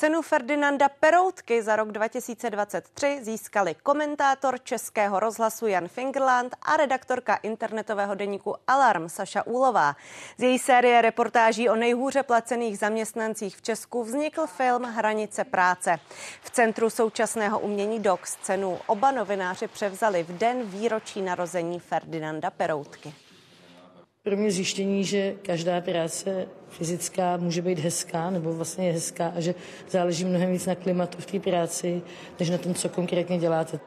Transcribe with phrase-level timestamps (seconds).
[0.00, 8.14] Cenu Ferdinanda Peroutky za rok 2023 získali komentátor Českého rozhlasu Jan Fingerland a redaktorka internetového
[8.14, 9.96] deníku Alarm Saša Úlová.
[10.36, 15.98] Z její série reportáží o nejhůře placených zaměstnancích v Česku vznikl film Hranice práce.
[16.42, 23.14] V Centru současného umění DOX cenu oba novináři převzali v den výročí narození Ferdinanda Peroutky
[24.28, 29.40] pro mě zjištění, že každá práce fyzická může být hezká, nebo vlastně je hezká a
[29.40, 29.54] že
[29.90, 32.02] záleží mnohem víc na klimatu v té práci,
[32.40, 33.80] než na tom, co konkrétně děláte.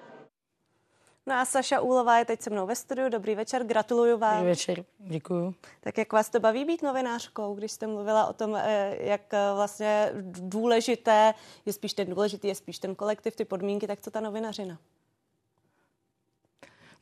[1.27, 3.09] No a Saša Úlová je teď se mnou ve studiu.
[3.09, 4.35] Dobrý večer, gratuluju vám.
[4.35, 5.55] Dobrý večer, děkuju.
[5.82, 9.38] Tak jak vás to baví být novinářkou, když jste mluvila o tom, eh, jak eh,
[9.55, 11.34] vlastně důležité
[11.66, 14.77] je spíš ten důležitý, je spíš ten kolektiv, ty podmínky, tak co ta novinařina?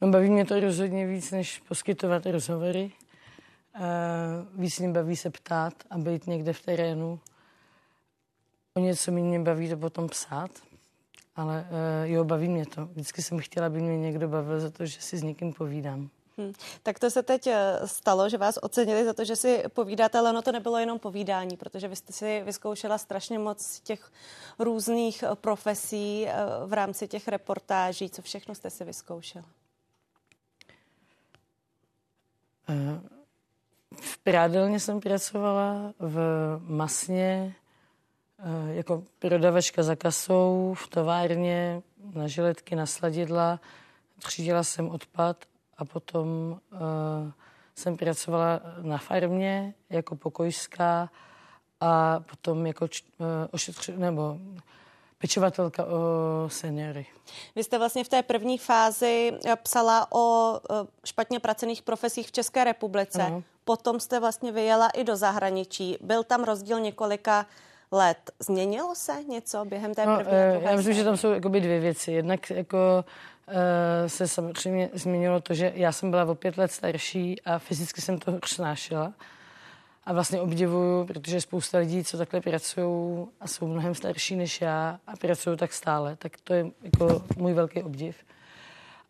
[0.02, 2.92] No baví mě to rozhodně víc, než poskytovat rozhovory.
[3.76, 3.82] Eh,
[4.56, 7.20] víc mě baví se ptát a být někde v terénu.
[8.74, 10.52] O něco mi mě baví to potom psát,
[11.36, 12.86] ale uh, jo, baví mě to.
[12.86, 16.10] Vždycky jsem chtěla, aby mě někdo bavil za to, že si s někým povídám.
[16.38, 16.54] Hmm.
[16.84, 20.30] Tak to se teď eh, stalo, že vás ocenili za to, že si povídáte, ale
[20.30, 24.12] ono to nebylo jenom povídání, protože vy jste si vyzkoušela strašně moc těch
[24.60, 26.28] různých profesí
[26.66, 28.10] v rámci těch reportáží.
[28.10, 29.46] Co všechno jste si vyzkoušela?
[32.70, 33.19] Uh
[34.24, 36.20] prádelně jsem pracovala, v
[36.68, 37.56] masně,
[38.40, 41.82] eh, jako prodavačka za kasou, v továrně,
[42.14, 43.60] na žiletky, na sladidla.
[44.20, 45.46] Třídila jsem odpad
[45.78, 46.28] a potom
[46.72, 46.80] uh,
[47.76, 51.10] jsem pracovala na farmě jako pokojská
[51.80, 54.38] a potom jako uh, ošetř, nebo
[55.18, 57.06] pečovatelka o seniory.
[57.56, 59.32] Vy jste vlastně v té první fázi
[59.64, 60.54] psala o
[61.06, 63.22] špatně pracených profesích v České republice.
[63.22, 65.98] Ano potom jste vlastně vyjela i do zahraničí.
[66.02, 67.46] Byl tam rozdíl několika
[67.92, 68.32] let.
[68.40, 71.80] Změnilo se něco během té no, první uh, Já myslím, že tam jsou jakoby dvě
[71.80, 72.12] věci.
[72.12, 73.06] Jednak jako
[73.48, 73.54] uh,
[74.08, 78.18] se samozřejmě změnilo to, že já jsem byla o pět let starší a fyzicky jsem
[78.18, 79.14] to snášela.
[80.06, 85.00] A vlastně obdivuju, protože spousta lidí, co takhle pracují a jsou mnohem starší než já
[85.08, 88.16] a pracují tak stále, tak to je jako můj velký obdiv.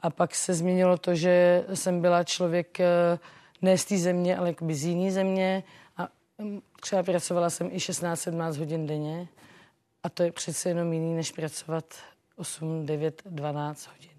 [0.02, 3.19] A pak se změnilo to, že jsem byla člověk, uh,
[3.62, 5.64] ne z té země, ale jakoby z jiné země.
[5.97, 9.28] A mm, třeba pracovala jsem i 16-17 hodin denně.
[10.03, 11.86] A to je přece jenom jiný, než pracovat
[12.36, 14.12] 8, 9, 12 hodin.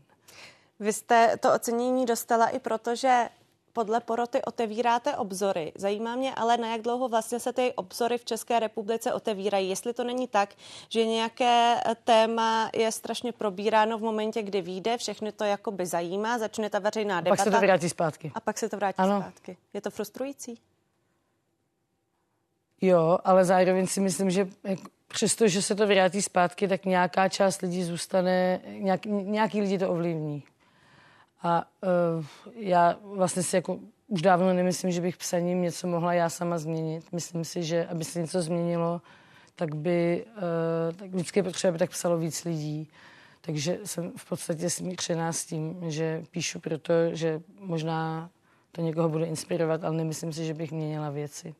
[0.80, 3.28] Vy jste to ocenění dostala i proto, že
[3.72, 5.72] podle poroty otevíráte obzory.
[5.74, 9.68] Zajímá mě ale, na jak dlouho vlastně se ty obzory v České republice otevírají.
[9.68, 10.54] Jestli to není tak,
[10.88, 16.70] že nějaké téma je strašně probíráno v momentě, kdy vyjde, všechny to jakoby zajímá, začne
[16.70, 17.42] ta veřejná debata.
[17.42, 18.32] A pak se to vrátí zpátky.
[18.34, 19.20] A pak se to vrátí ano.
[19.20, 19.56] zpátky.
[19.74, 20.58] Je to frustrující?
[22.80, 24.48] Jo, ale zároveň si myslím, že
[25.08, 29.90] přesto, že se to vrátí zpátky, tak nějaká část lidí zůstane, nějak, nějaký lidi to
[29.90, 30.44] ovlivní.
[31.42, 31.66] A
[32.18, 32.24] uh,
[32.56, 33.78] já vlastně si jako
[34.08, 37.12] už dávno nemyslím, že bych psaním něco mohla já sama změnit.
[37.12, 39.00] Myslím si, že aby se něco změnilo,
[39.56, 42.88] tak by uh, tak vždycky potřeba, aby tak psalo víc lidí.
[43.40, 48.30] Takže jsem v podstatě smířená s tím, že píšu proto, že možná
[48.72, 51.54] to někoho bude inspirovat, ale nemyslím si, že bych měnila věci.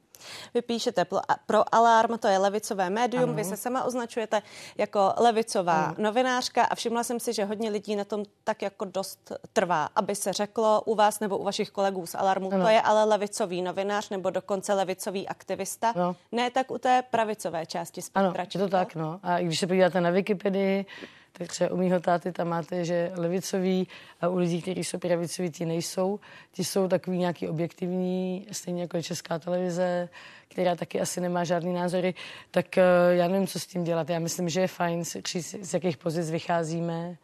[0.55, 1.07] Vy píšete
[1.47, 3.35] pro Alarm, to je levicové médium, ano.
[3.35, 4.43] vy se sama označujete
[4.79, 5.95] jako levicová ano.
[5.99, 10.15] novinářka a všimla jsem si, že hodně lidí na tom tak jako dost trvá, aby
[10.15, 12.65] se řeklo u vás nebo u vašich kolegů z Alarmu, ano.
[12.65, 15.91] to je ale levicový novinář nebo dokonce levicový aktivista.
[15.91, 16.17] Ano.
[16.33, 18.43] Ne tak u té pravicové části spektra.
[18.43, 19.21] Ano, je to tak, no.
[19.23, 20.87] A když se podíváte na Wikipedii,
[21.33, 23.89] tak třeba u mýho táty tam máte, že levicový
[24.21, 26.21] a u lidí, kteří jsou pravicoví, ti nejsou.
[26.53, 30.09] Ti jsou takový nějaký objektivní, stejně jako je česká televize,
[30.49, 32.15] která taky asi nemá žádný názory.
[32.51, 34.11] Tak eh, já nevím, co s tím dělat.
[34.11, 37.17] Já myslím, že je fajn říct, z jakých pozic vycházíme.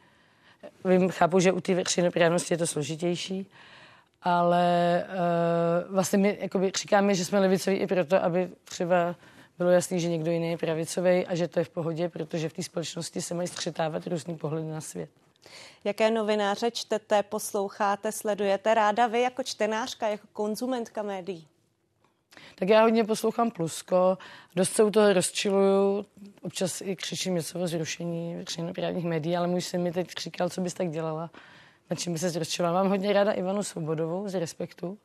[0.85, 3.47] Vím, chápu, že u té veřejnoprávnosti je to složitější,
[4.23, 9.15] ale uh, vlastně my jakoby, říkáme, že jsme levicoví i proto, aby třeba
[9.59, 12.53] bylo jasné, že někdo jiný je pravicový a že to je v pohodě, protože v
[12.53, 15.11] té společnosti se mají střetávat různý pohledy na svět.
[15.85, 21.49] Jaké novináře čtete, posloucháte, sledujete ráda vy jako čtenářka, jako konzumentka médií?
[22.55, 24.19] Tak já hodně poslouchám Plusko,
[24.57, 26.07] dost se u toho rozčiluju,
[26.43, 30.61] občas i křičím něco o zrušení veřejnoprávních médií, ale můj syn mi teď říkal, co
[30.61, 31.31] bys tak dělala,
[31.91, 32.83] na čím by se rozčilovala.
[32.83, 34.99] Mám hodně ráda Ivanu Svobodovou z Respektu,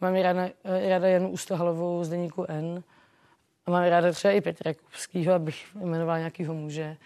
[0.00, 0.48] mám ráda,
[0.88, 2.82] ráda Janu Ústohalovou z Deníku N,
[3.66, 6.96] a mám ráda třeba i Petra Kupskýho, abych jmenoval nějakého muže.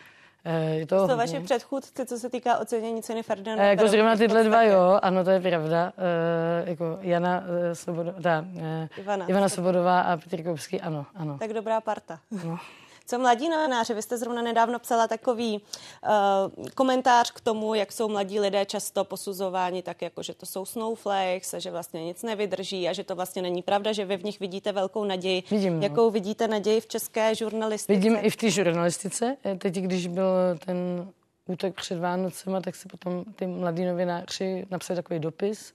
[0.45, 3.63] Eh, je to, to vaši předchůdci, co se týká ocenění ceny Ferdinanda?
[3.63, 5.93] E, jako zrovna tyhle dva, jo, ano, to je pravda.
[5.99, 11.39] E, jako Jana Svobodová, ta, e, Ivana, Ivana Svobodová a Petr Koupský, ano, ano.
[11.39, 12.19] Tak dobrá parta.
[12.45, 12.59] No.
[13.07, 13.95] Co mladí novináři?
[13.95, 19.05] Vy jste zrovna nedávno psala takový uh, komentář k tomu, jak jsou mladí lidé často
[19.05, 23.17] posuzováni tak, jako že to jsou snowflakes a že vlastně nic nevydrží a že to
[23.17, 25.43] vlastně není pravda, že vy v nich vidíte velkou naději.
[25.51, 25.83] Vidím, no.
[25.83, 27.93] Jakou vidíte naději v české žurnalistice?
[27.93, 29.37] Vidím i v té žurnalistice.
[29.59, 30.33] Teď, když byl
[30.65, 31.09] ten
[31.47, 35.75] útok před Vánocema, tak se potom ty mladí novináři napsali takový dopis.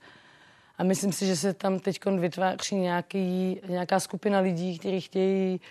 [0.78, 5.62] A myslím si, že se tam teď vytváří nějaký, nějaká skupina lidí, kteří chtějí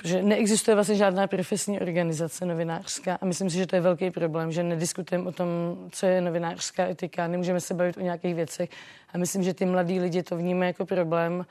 [0.00, 4.52] Protože neexistuje vlastně žádná profesní organizace novinářská a myslím si, že to je velký problém,
[4.52, 5.48] že nediskutujeme o tom,
[5.90, 8.70] co je novinářská etika, nemůžeme se bavit o nějakých věcech
[9.12, 11.46] a myslím, že ty mladí lidi to vnímají jako problém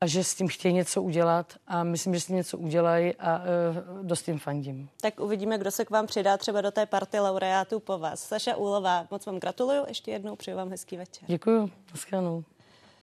[0.00, 3.38] a že s tím chtějí něco udělat a myslím, že s tím něco udělají a
[3.38, 4.88] uh, dost jim fandím.
[5.00, 8.20] Tak uvidíme, kdo se k vám přidá třeba do té party laureátů po vás.
[8.20, 11.24] Saša Úlová, moc vám gratuluju, ještě jednou přeju vám hezký večer.
[11.26, 12.44] Děkuji, naschledanou.